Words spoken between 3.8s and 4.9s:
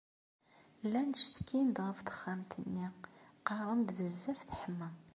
bezzaf teḥma.